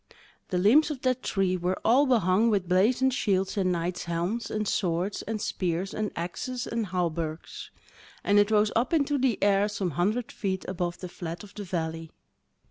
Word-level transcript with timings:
The 0.47 0.57
limbs 0.57 0.89
of 0.89 1.01
that 1.03 1.21
tree 1.21 1.55
were 1.55 1.79
all 1.85 2.07
behung 2.07 2.49
with 2.49 2.67
blazoned 2.67 3.13
shields 3.13 3.55
and 3.55 3.71
knight's 3.71 4.05
helms, 4.05 4.49
and 4.49 4.67
swords, 4.67 5.21
and 5.21 5.39
spears, 5.39 5.93
and 5.93 6.09
axes, 6.15 6.65
and 6.65 6.87
hawberks; 6.87 7.69
and 8.23 8.39
it 8.39 8.49
rose 8.49 8.71
up 8.75 8.93
into 8.93 9.19
the 9.19 9.37
air 9.43 9.67
some 9.67 9.91
hundred 9.91 10.31
feet 10.31 10.65
above 10.67 11.01
the 11.01 11.07
flat 11.07 11.43
of 11.43 11.53
the 11.53 11.63
valley. 11.65 12.09